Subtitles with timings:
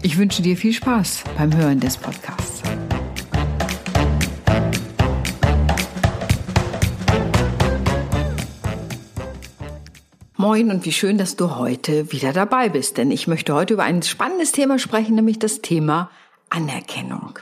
[0.00, 2.62] Ich wünsche dir viel Spaß beim Hören des Podcasts.
[10.36, 13.82] Moin und wie schön, dass du heute wieder dabei bist, denn ich möchte heute über
[13.82, 16.10] ein spannendes Thema sprechen, nämlich das Thema
[16.48, 17.40] Anerkennung.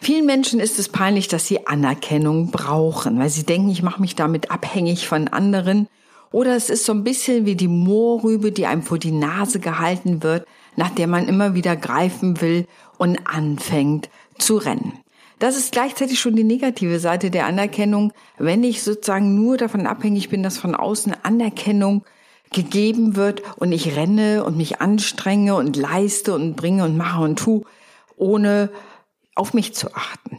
[0.00, 4.16] Vielen Menschen ist es peinlich, dass sie Anerkennung brauchen, weil sie denken, ich mache mich
[4.16, 5.86] damit abhängig von anderen.
[6.32, 10.24] Oder es ist so ein bisschen wie die Moorrübe, die einem vor die Nase gehalten
[10.24, 12.66] wird, nach der man immer wieder greifen will
[12.98, 14.08] und anfängt
[14.38, 14.92] zu rennen.
[15.38, 20.28] Das ist gleichzeitig schon die negative Seite der Anerkennung, wenn ich sozusagen nur davon abhängig
[20.28, 22.04] bin, dass von außen Anerkennung
[22.52, 27.38] gegeben wird und ich renne und mich anstrenge und leiste und bringe und mache und
[27.38, 27.64] tu,
[28.16, 28.70] ohne
[29.34, 30.38] auf mich zu achten.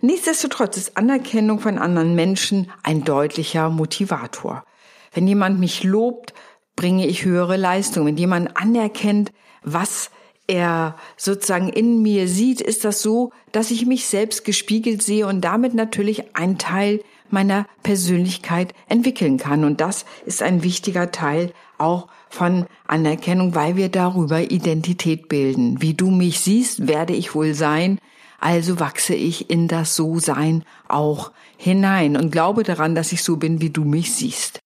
[0.00, 4.64] Nichtsdestotrotz ist Anerkennung von anderen Menschen ein deutlicher Motivator.
[5.12, 6.32] Wenn jemand mich lobt,
[6.80, 8.06] bringe ich höhere Leistung.
[8.06, 10.10] Wenn jemand anerkennt, was
[10.46, 15.42] er sozusagen in mir sieht, ist das so, dass ich mich selbst gespiegelt sehe und
[15.42, 19.64] damit natürlich einen Teil meiner Persönlichkeit entwickeln kann.
[19.64, 25.82] Und das ist ein wichtiger Teil auch von Anerkennung, weil wir darüber Identität bilden.
[25.82, 27.98] Wie du mich siehst, werde ich wohl sein.
[28.38, 33.60] Also wachse ich in das So-Sein auch hinein und glaube daran, dass ich so bin,
[33.60, 34.60] wie du mich siehst.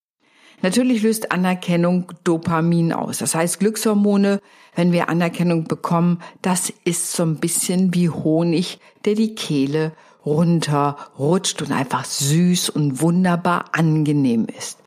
[0.62, 3.18] Natürlich löst Anerkennung Dopamin aus.
[3.18, 4.40] Das heißt, Glückshormone,
[4.74, 9.92] wenn wir Anerkennung bekommen, das ist so ein bisschen wie Honig, der die Kehle
[10.24, 14.78] runterrutscht und einfach süß und wunderbar angenehm ist.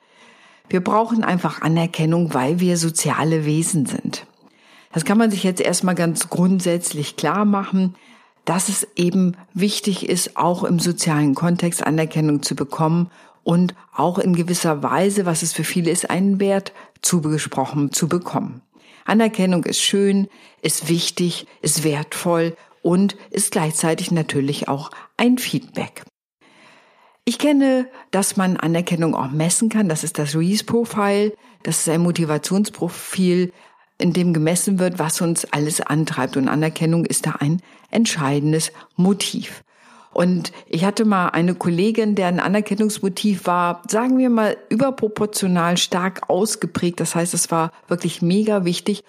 [0.70, 4.26] Wir brauchen einfach Anerkennung, weil wir soziale Wesen sind.
[4.92, 7.96] Das kann man sich jetzt erstmal ganz grundsätzlich klar machen,
[8.46, 13.12] dass es eben wichtig ist, auch im sozialen Kontext Anerkennung zu bekommen
[13.48, 18.62] und auch in gewisser Weise, was es für viele ist, einen Wert zugesprochen zu bekommen.
[19.06, 20.28] Anerkennung ist schön,
[20.62, 26.04] ist wichtig, ist wertvoll und ist gleichzeitig natürlich auch ein Feedback.
[27.24, 29.88] Ich kenne, dass man Anerkennung auch messen kann.
[29.88, 31.32] Das ist das Reese-Profile.
[31.64, 33.54] Das ist ein Motivationsprofil,
[33.98, 36.36] in dem gemessen wird, was uns alles antreibt.
[36.36, 39.64] Und Anerkennung ist da ein entscheidendes Motiv.
[40.12, 47.00] Und ich hatte mal eine Kollegin, deren Anerkennungsmotiv war, sagen wir mal, überproportional stark ausgeprägt.
[47.00, 49.04] Das heißt, es war wirklich mega wichtig.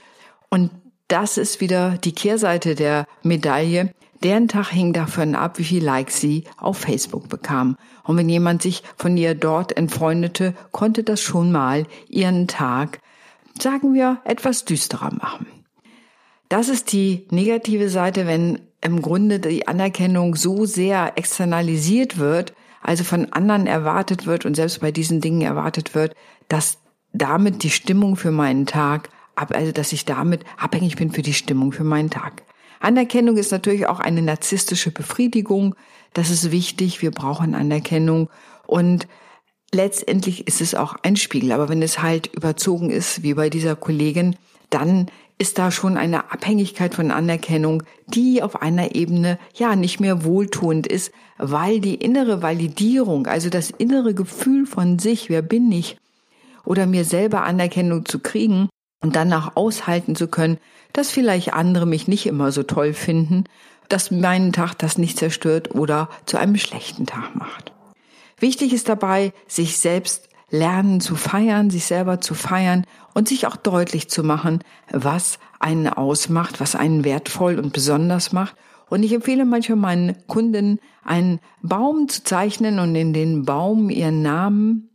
[0.50, 0.70] Und
[1.08, 3.94] das ist wieder die Kehrseite der Medaille.
[4.22, 7.76] Deren Tag hing davon ab, wie viel Likes sie auf Facebook bekam.
[8.04, 13.00] Und wenn jemand sich von ihr dort entfreundete, konnte das schon mal ihren Tag,
[13.58, 15.46] sagen wir, etwas düsterer machen.
[16.48, 23.04] Das ist die negative Seite, wenn im Grunde die Anerkennung so sehr externalisiert wird, also
[23.04, 26.14] von anderen erwartet wird und selbst bei diesen Dingen erwartet wird,
[26.48, 26.78] dass
[27.12, 31.72] damit die Stimmung für meinen Tag, also dass ich damit abhängig bin für die Stimmung
[31.72, 32.42] für meinen Tag.
[32.80, 35.74] Anerkennung ist natürlich auch eine narzisstische Befriedigung.
[36.12, 37.02] Das ist wichtig.
[37.02, 38.30] Wir brauchen Anerkennung
[38.66, 39.08] und
[39.72, 41.52] letztendlich ist es auch ein Spiegel.
[41.52, 44.36] Aber wenn es halt überzogen ist, wie bei dieser Kollegin,
[44.70, 50.24] dann ist da schon eine Abhängigkeit von Anerkennung, die auf einer Ebene ja nicht mehr
[50.24, 55.96] wohltuend ist, weil die innere Validierung, also das innere Gefühl von sich, wer bin ich,
[56.64, 58.68] oder mir selber Anerkennung zu kriegen
[59.00, 60.58] und danach aushalten zu können,
[60.92, 63.44] dass vielleicht andere mich nicht immer so toll finden,
[63.88, 67.72] dass meinen Tag das nicht zerstört oder zu einem schlechten Tag macht.
[68.40, 73.56] Wichtig ist dabei, sich selbst lernen zu feiern, sich selber zu feiern und sich auch
[73.56, 78.54] deutlich zu machen, was einen ausmacht, was einen wertvoll und besonders macht.
[78.88, 84.22] Und ich empfehle manchmal meinen Kunden, einen Baum zu zeichnen und in den Baum ihren
[84.22, 84.88] Namen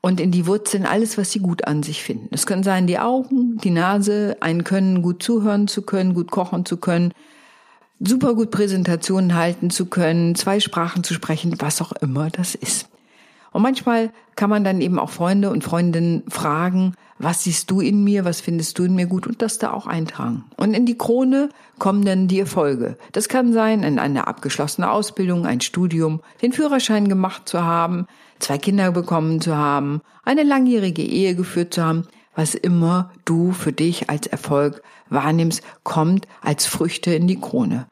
[0.00, 2.28] und in die Wurzeln alles, was sie gut an sich finden.
[2.30, 6.64] Es können sein die Augen, die Nase, ein Können, gut zuhören zu können, gut kochen
[6.66, 7.12] zu können,
[7.98, 12.88] super gut Präsentationen halten zu können, zwei Sprachen zu sprechen, was auch immer das ist.
[13.58, 18.04] Und manchmal kann man dann eben auch Freunde und Freundinnen fragen, was siehst du in
[18.04, 20.44] mir, was findest du in mir gut und das da auch eintragen.
[20.56, 21.48] Und in die Krone
[21.80, 22.96] kommen dann die Erfolge.
[23.10, 28.06] Das kann sein, in eine abgeschlossene Ausbildung, ein Studium, den Führerschein gemacht zu haben,
[28.38, 32.06] zwei Kinder bekommen zu haben, eine langjährige Ehe geführt zu haben,
[32.36, 37.88] was immer du für dich als Erfolg wahrnimmst, kommt als Früchte in die Krone.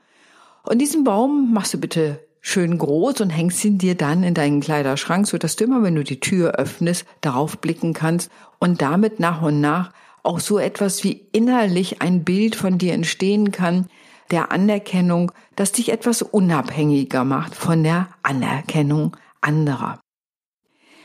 [0.63, 4.61] Und diesen Baum machst du bitte schön groß und hängst ihn dir dann in deinen
[4.61, 9.19] Kleiderschrank, so dass du immer, wenn du die Tür öffnest, darauf blicken kannst und damit
[9.19, 13.89] nach und nach auch so etwas wie innerlich ein Bild von dir entstehen kann,
[14.31, 19.99] der Anerkennung, das dich etwas unabhängiger macht von der Anerkennung anderer.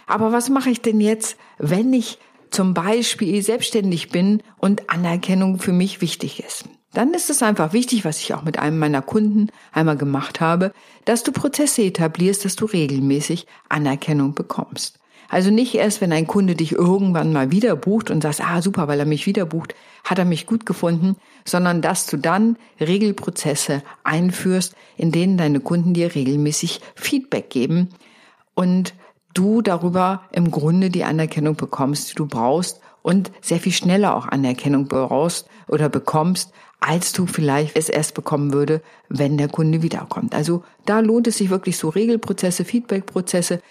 [0.06, 2.20] Aber was mache ich denn jetzt, wenn ich
[2.52, 6.66] zum Beispiel selbstständig bin und Anerkennung für mich wichtig ist?
[6.94, 10.74] Dann ist es einfach wichtig, was ich auch mit einem meiner Kunden einmal gemacht habe,
[11.06, 15.00] dass du Prozesse etablierst, dass du regelmäßig Anerkennung bekommst.
[15.30, 18.90] Also nicht erst, wenn ein Kunde dich irgendwann mal wieder bucht und sagst, ah super,
[18.90, 21.16] weil er mich wieder bucht, hat er mich gut gefunden,
[21.46, 27.88] sondern dass du dann Regelprozesse einführst, in denen deine Kunden dir regelmäßig Feedback geben
[28.56, 28.94] und
[29.34, 34.28] du darüber im Grunde die Anerkennung bekommst, die du brauchst und sehr viel schneller auch
[34.28, 40.34] Anerkennung brauchst oder bekommst, als du vielleicht es erst bekommen würde, wenn der Kunde wiederkommt.
[40.34, 43.62] Also da lohnt es sich wirklich so Regelprozesse, Feedbackprozesse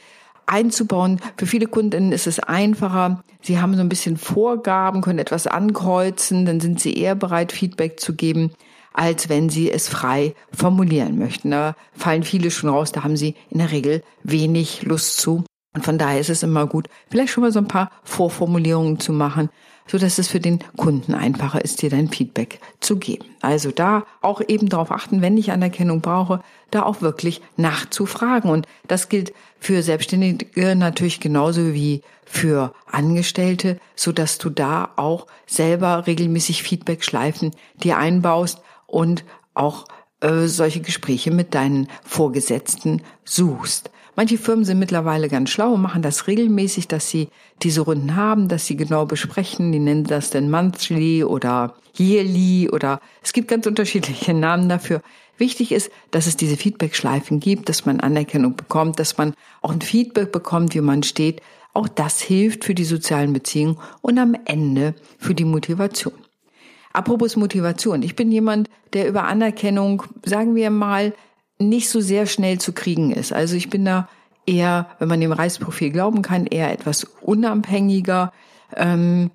[0.47, 1.21] einzubauen.
[1.37, 3.23] Für viele Kunden ist es einfacher.
[3.43, 7.99] Sie haben so ein bisschen Vorgaben, können etwas ankreuzen, dann sind sie eher bereit, Feedback
[7.99, 8.53] zu geben,
[8.93, 11.51] als wenn sie es frei formulieren möchten.
[11.51, 15.45] Da fallen viele schon raus, da haben sie in der Regel wenig Lust zu.
[15.75, 19.13] Und von daher ist es immer gut, vielleicht schon mal so ein paar Vorformulierungen zu
[19.13, 19.51] machen,
[19.87, 23.25] so dass es für den Kunden einfacher ist, dir dein Feedback zu geben.
[23.41, 28.51] Also da auch eben darauf achten, wenn ich Anerkennung brauche, da auch wirklich nachzufragen.
[28.51, 35.27] Und das gilt für Selbstständige natürlich genauso wie für Angestellte, so dass du da auch
[35.47, 37.51] selber regelmäßig Feedback-Schleifen
[37.83, 39.25] dir einbaust und
[39.55, 39.87] auch
[40.21, 43.91] äh, solche Gespräche mit deinen Vorgesetzten suchst.
[44.17, 47.29] Manche Firmen sind mittlerweile ganz schlau und machen das regelmäßig, dass sie
[47.63, 49.73] diese Runden haben, dass sie genau besprechen.
[49.73, 55.03] Die nennen das dann monthly oder yearly oder es gibt ganz unterschiedliche Namen dafür.
[55.39, 59.81] Wichtig ist, dass es diese Feedback-Schleifen gibt, dass man Anerkennung bekommt, dass man auch ein
[59.81, 61.41] Feedback bekommt, wie man steht.
[61.73, 66.13] Auch das hilft für die sozialen Beziehungen und am Ende für die Motivation.
[66.93, 68.03] Apropos Motivation.
[68.03, 71.15] Ich bin jemand, der über Anerkennung, sagen wir mal,
[71.61, 73.33] nicht so sehr schnell zu kriegen ist.
[73.33, 74.09] Also ich bin da
[74.47, 78.33] eher, wenn man dem Reisprofil glauben kann, eher etwas unabhängiger.
[78.77, 79.31] Ähm,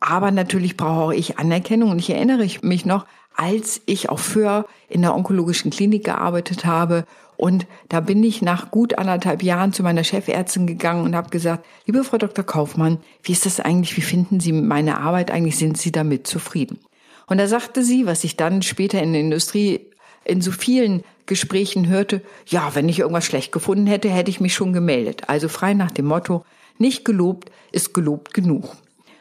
[0.00, 1.90] aber natürlich brauche ich Anerkennung.
[1.90, 7.04] Und ich erinnere mich noch, als ich auch für in der onkologischen Klinik gearbeitet habe.
[7.36, 11.66] Und da bin ich nach gut anderthalb Jahren zu meiner Chefärztin gegangen und habe gesagt,
[11.84, 12.44] liebe Frau Dr.
[12.44, 13.96] Kaufmann, wie ist das eigentlich?
[13.96, 15.58] Wie finden Sie meine Arbeit eigentlich?
[15.58, 16.78] Sind Sie damit zufrieden?
[17.26, 19.80] Und da sagte sie, was ich dann später in der Industrie
[20.24, 24.54] in so vielen Gesprächen hörte, ja, wenn ich irgendwas schlecht gefunden hätte, hätte ich mich
[24.54, 25.28] schon gemeldet.
[25.28, 26.44] Also frei nach dem Motto,
[26.78, 28.76] nicht gelobt ist gelobt genug.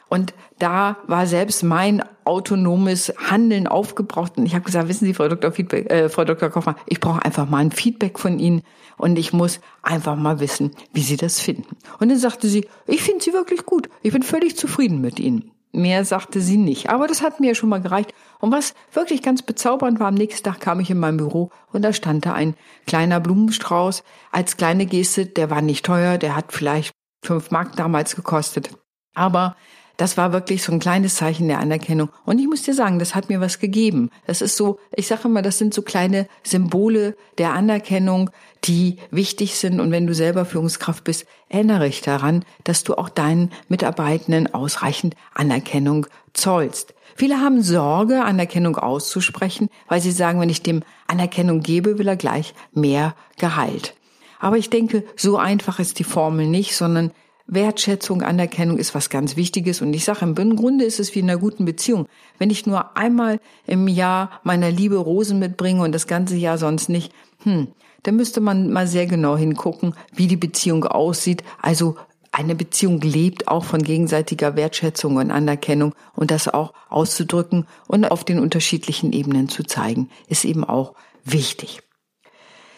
[0.07, 4.37] Und da war selbst mein autonomes Handeln aufgebraucht.
[4.37, 5.51] Und ich habe gesagt, wissen Sie, Frau Dr.
[5.51, 6.49] Feedback, äh, Frau Dr.
[6.49, 8.61] Kaufmann, ich brauche einfach mal ein Feedback von Ihnen
[8.97, 11.75] und ich muss einfach mal wissen, wie Sie das finden.
[11.99, 13.89] Und dann sagte sie, ich finde Sie wirklich gut.
[14.03, 15.51] Ich bin völlig zufrieden mit Ihnen.
[15.75, 18.13] Mehr sagte sie nicht, aber das hat mir schon mal gereicht.
[18.39, 21.81] Und was wirklich ganz bezaubernd war, am nächsten Tag kam ich in mein Büro und
[21.81, 22.55] da stand da ein
[22.87, 26.91] kleiner Blumenstrauß als kleine Geste, der war nicht teuer, der hat vielleicht
[27.23, 28.69] fünf Mark damals gekostet.
[29.13, 29.55] Aber
[29.97, 32.09] das war wirklich so ein kleines Zeichen der Anerkennung.
[32.25, 34.09] Und ich muss dir sagen, das hat mir was gegeben.
[34.27, 38.29] Das ist so, ich sage immer, das sind so kleine Symbole der Anerkennung,
[38.67, 39.79] die wichtig sind.
[39.79, 45.15] Und wenn du selber Führungskraft bist, erinnere dich daran, dass du auch deinen Mitarbeitenden ausreichend
[45.33, 46.93] Anerkennung zollst.
[47.15, 52.17] Viele haben Sorge, Anerkennung auszusprechen, weil sie sagen, wenn ich dem Anerkennung gebe, will er
[52.17, 53.95] gleich mehr Gehalt.
[54.39, 57.11] Aber ich denke, so einfach ist die Formel nicht, sondern
[57.47, 59.81] Wertschätzung, Anerkennung ist was ganz Wichtiges.
[59.81, 62.07] Und ich sage, im Grunde ist es wie in einer guten Beziehung.
[62.39, 66.89] Wenn ich nur einmal im Jahr meiner Liebe Rosen mitbringe und das ganze Jahr sonst
[66.89, 67.67] nicht, hm,
[68.05, 71.43] dann müsste man mal sehr genau hingucken, wie die Beziehung aussieht.
[71.61, 71.95] Also
[72.31, 78.23] eine Beziehung lebt auch von gegenseitiger Wertschätzung und Anerkennung und das auch auszudrücken und auf
[78.23, 80.93] den unterschiedlichen Ebenen zu zeigen, ist eben auch
[81.23, 81.81] wichtig.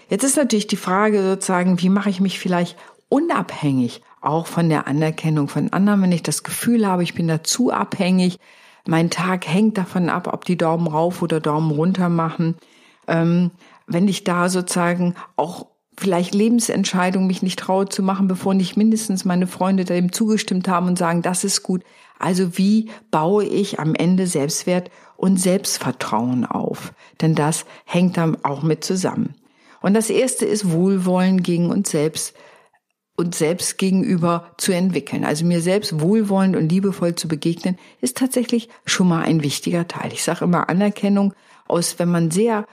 [0.09, 2.77] Jetzt ist natürlich die Frage sozusagen, wie mache ich mich vielleicht
[3.09, 7.43] unabhängig auch von der Anerkennung von anderen, wenn ich das Gefühl habe, ich bin da
[7.43, 8.39] zu abhängig,
[8.85, 12.55] mein Tag hängt davon ab, ob die Daumen rauf oder Daumen runter machen.
[13.07, 13.51] Ähm,
[13.87, 15.67] wenn ich da sozusagen auch
[15.97, 20.87] vielleicht Lebensentscheidungen mich nicht traue zu machen, bevor nicht mindestens meine Freunde dem zugestimmt haben
[20.87, 21.83] und sagen, das ist gut.
[22.19, 26.93] Also wie baue ich am Ende Selbstwert und Selbstvertrauen auf?
[27.21, 29.35] Denn das hängt dann auch mit zusammen.
[29.81, 32.35] Und das erste ist Wohlwollen gegen uns selbst
[33.19, 35.25] uns selbst gegenüber zu entwickeln.
[35.25, 40.13] Also mir selbst wohlwollend und liebevoll zu begegnen, ist tatsächlich schon mal ein wichtiger Teil.
[40.13, 41.33] Ich sage immer Anerkennung
[41.67, 42.67] aus, wenn man sehr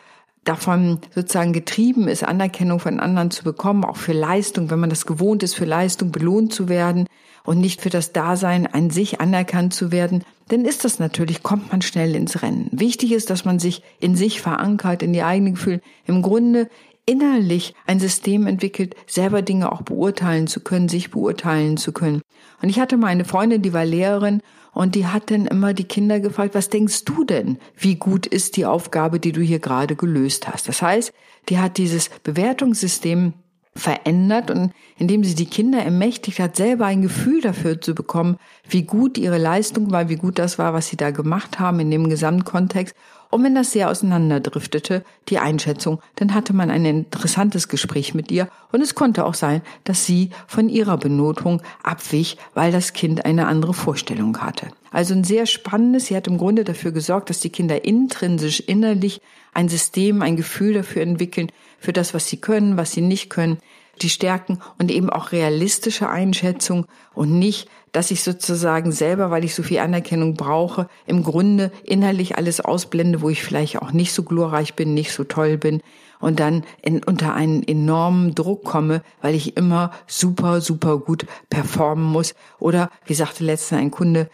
[0.45, 5.07] davon sozusagen getrieben ist, Anerkennung von anderen zu bekommen, auch für Leistung, wenn man das
[5.07, 7.07] gewohnt ist, für Leistung belohnt zu werden
[7.45, 11.73] und nicht für das Dasein an sich anerkannt zu werden, dann ist das natürlich, kommt
[11.73, 12.69] man schnell ins Rennen.
[12.73, 15.81] Wichtig ist, dass man sich in sich verankert, in die eigenen Gefühle.
[16.07, 16.69] Im Grunde
[17.07, 22.23] innerlich ein System entwickelt, selber Dinge auch beurteilen zu können, sich beurteilen zu können.
[22.63, 24.41] Und ich hatte meine Freundin, die war Lehrerin
[24.75, 27.59] und die hat dann immer die Kinder gefragt, was denkst du denn?
[27.77, 30.69] Wie gut ist die Aufgabe, die du hier gerade gelöst hast?
[30.69, 31.13] Das heißt,
[31.49, 33.35] die hat dieses Bewertungssystem
[33.77, 38.37] verändert und indem sie die Kinder ermächtigt hat, selber ein Gefühl dafür zu bekommen,
[38.69, 41.91] wie gut ihre Leistung war, wie gut das war, was sie da gemacht haben in
[41.91, 42.95] dem Gesamtkontext.
[43.35, 48.47] Und wenn das sehr auseinanderdriftete, die Einschätzung, dann hatte man ein interessantes Gespräch mit ihr
[48.71, 53.49] und es konnte auch sein, dass sie von ihrer Benotung abwich, weil das Kind eine
[53.49, 54.69] andere Vorstellung hatte.
[54.93, 59.21] Also ein sehr spannendes, sie hat im Grunde dafür gesorgt, dass die Kinder intrinsisch, innerlich
[59.53, 61.51] ein System, ein Gefühl dafür entwickeln,
[61.81, 63.59] für das, was sie können, was sie nicht können,
[64.03, 69.55] die Stärken und eben auch realistische Einschätzung und nicht, dass ich sozusagen selber, weil ich
[69.55, 74.25] so viel Anerkennung brauche, im Grunde innerlich alles ausblende, wo ich vielleicht auch nicht so
[74.25, 75.81] glorreich bin, nicht so toll bin
[76.19, 82.05] und dann in, unter einen enormen Druck komme, weil ich immer super, super gut performen
[82.05, 82.35] muss.
[82.59, 84.29] Oder, wie sagte letztens ein Kunde,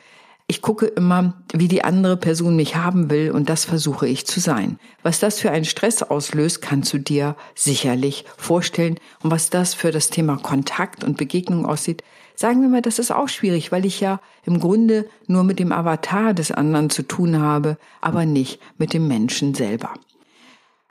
[0.50, 4.40] ich gucke immer, wie die andere Person mich haben will und das versuche ich zu
[4.40, 4.80] sein.
[5.04, 8.98] Was das für einen Stress auslöst, kannst du dir sicherlich vorstellen.
[9.22, 12.02] Und was das für das Thema Kontakt und Begegnung aussieht,
[12.34, 15.70] sagen wir mal, das ist auch schwierig, weil ich ja im Grunde nur mit dem
[15.70, 19.94] Avatar des anderen zu tun habe, aber nicht mit dem Menschen selber.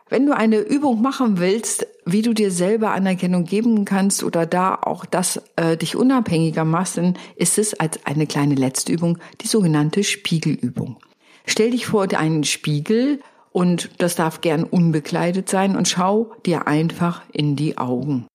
[0.10, 4.74] Wenn du eine Übung machen willst, wie du dir selber Anerkennung geben kannst oder da
[4.74, 9.48] auch das äh, dich unabhängiger machst, dann ist es als eine kleine letzte Übung die
[9.48, 10.98] sogenannte Spiegelübung.
[11.46, 13.20] Stell dich vor einen Spiegel
[13.52, 18.26] und das darf gern unbekleidet sein und schau dir einfach in die Augen.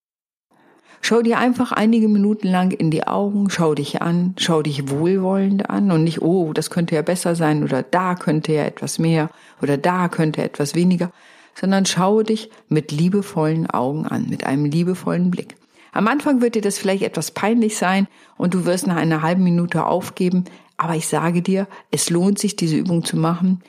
[1.00, 5.68] Schau dir einfach einige Minuten lang in die Augen, schau dich an, schau dich wohlwollend
[5.68, 9.28] an und nicht, oh, das könnte ja besser sein oder da könnte ja etwas mehr
[9.60, 11.10] oder da könnte etwas weniger,
[11.54, 15.56] sondern schaue dich mit liebevollen Augen an, mit einem liebevollen Blick.
[15.92, 19.44] Am Anfang wird dir das vielleicht etwas peinlich sein und du wirst nach einer halben
[19.44, 20.44] Minute aufgeben,
[20.76, 23.62] aber ich sage dir, es lohnt sich, diese Übung zu machen,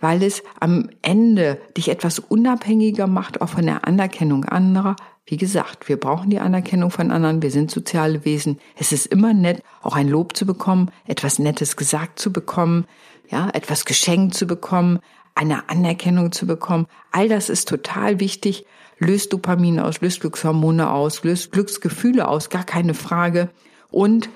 [0.00, 4.96] weil es am Ende dich etwas unabhängiger macht, auch von der Anerkennung anderer.
[5.24, 8.58] Wie gesagt, wir brauchen die Anerkennung von anderen, wir sind soziale Wesen.
[8.76, 12.86] Es ist immer nett, auch ein Lob zu bekommen, etwas Nettes gesagt zu bekommen,
[13.30, 15.00] ja, etwas geschenkt zu bekommen,
[15.38, 16.86] eine Anerkennung zu bekommen.
[17.12, 18.66] All das ist total wichtig.
[18.98, 23.48] Löst Dopamin aus, löst Glückshormone aus, löst Glücksgefühle aus, gar keine Frage.
[23.90, 24.28] Und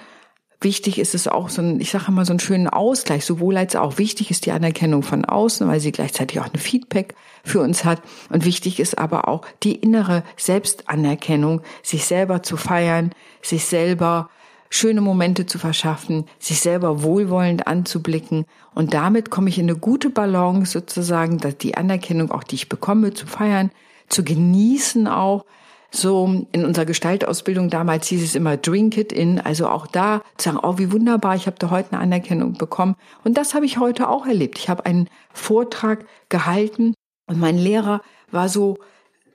[0.61, 3.75] wichtig ist es auch so ein, ich sage immer so einen schönen Ausgleich, sowohl als
[3.75, 3.99] auch.
[3.99, 8.01] Wichtig ist die Anerkennung von außen, weil sie gleichzeitig auch eine Feedback für uns hat.
[8.31, 13.11] Und wichtig ist aber auch die innere Selbstanerkennung, sich selber zu feiern,
[13.43, 14.31] sich selber
[14.73, 18.47] schöne Momente zu verschaffen, sich selber wohlwollend anzublicken.
[18.75, 22.71] Und damit komme ich in eine gute Balance sozusagen, dass die Anerkennung auch, die ich
[22.71, 23.71] bekomme, zu feiern,
[24.09, 25.45] zu genießen auch.
[25.91, 30.49] So in unserer Gestaltausbildung damals hieß es immer Drink it in, also auch da zu
[30.49, 32.97] sagen, oh wie wunderbar, ich habe da heute eine Anerkennung bekommen.
[33.25, 34.59] Und das habe ich heute auch erlebt.
[34.59, 36.95] Ich habe einen Vortrag gehalten
[37.27, 38.01] und mein Lehrer
[38.31, 38.79] war so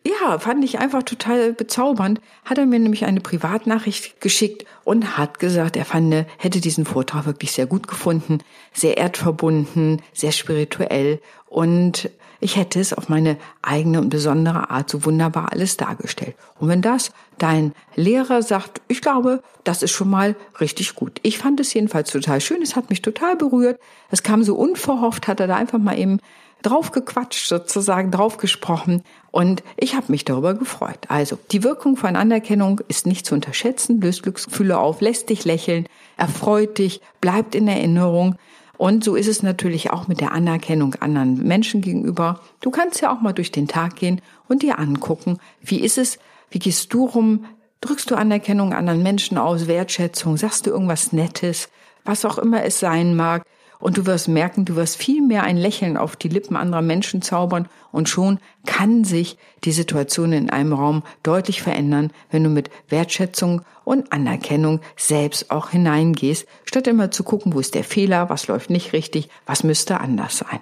[0.06, 2.22] ja, fand ich einfach total bezaubernd.
[2.46, 7.26] Hat er mir nämlich eine Privatnachricht geschickt und hat gesagt, er fand, hätte diesen Vortrag
[7.26, 8.40] wirklich sehr gut gefunden,
[8.74, 15.06] sehr erdverbunden, sehr spirituell und ich hätte es auf meine eigene und besondere Art so
[15.06, 16.36] wunderbar alles dargestellt.
[16.60, 21.20] Und wenn das dein Lehrer sagt, ich glaube, das ist schon mal richtig gut.
[21.24, 22.62] Ich fand es jedenfalls total schön.
[22.62, 23.80] Es hat mich total berührt.
[24.12, 26.20] Es kam so unverhofft, hat er da einfach mal eben
[26.62, 31.00] drauf gequatscht, sozusagen drauf gesprochen und ich habe mich darüber gefreut.
[31.10, 35.88] Also, die Wirkung von Anerkennung ist nicht zu unterschätzen, löst Glücksgefühle auf, lässt dich lächeln,
[36.18, 38.36] erfreut dich, bleibt in Erinnerung.
[38.78, 42.42] Und so ist es natürlich auch mit der Anerkennung anderen Menschen gegenüber.
[42.62, 46.20] Du kannst ja auch mal durch den Tag gehen und dir angucken, wie ist es,
[46.50, 47.46] wie gehst du rum,
[47.82, 51.70] drückst du Anerkennung anderen Menschen aus, Wertschätzung, sagst du irgendwas Nettes,
[52.06, 53.44] was auch immer es sein mag.
[53.80, 57.22] Und du wirst merken, du wirst viel mehr ein Lächeln auf die Lippen anderer Menschen
[57.22, 62.70] zaubern und schon kann sich die Situation in einem Raum deutlich verändern, wenn du mit
[62.90, 68.48] Wertschätzung und Anerkennung selbst auch hineingehst, statt immer zu gucken, wo ist der Fehler, was
[68.48, 70.60] läuft nicht richtig, was müsste anders sein.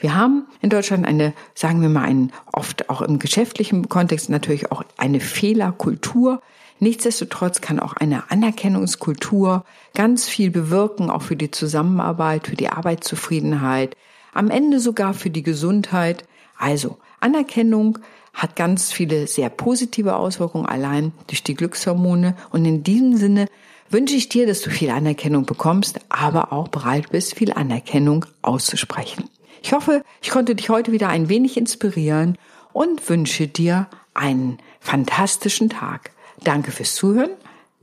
[0.00, 4.70] Wir haben in Deutschland eine, sagen wir mal, einen, oft auch im geschäftlichen Kontext natürlich
[4.70, 6.40] auch eine Fehlerkultur.
[6.80, 13.96] Nichtsdestotrotz kann auch eine Anerkennungskultur ganz viel bewirken, auch für die Zusammenarbeit, für die Arbeitszufriedenheit,
[14.32, 16.24] am Ende sogar für die Gesundheit.
[16.56, 17.98] Also Anerkennung
[18.32, 22.36] hat ganz viele sehr positive Auswirkungen allein durch die Glückshormone.
[22.50, 23.46] Und in diesem Sinne
[23.90, 29.28] wünsche ich dir, dass du viel Anerkennung bekommst, aber auch bereit bist, viel Anerkennung auszusprechen.
[29.62, 32.38] Ich hoffe, ich konnte dich heute wieder ein wenig inspirieren
[32.72, 36.12] und wünsche dir einen fantastischen Tag.
[36.44, 37.30] Danke fürs Zuhören,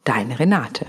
[0.04, 0.88] deine Renate.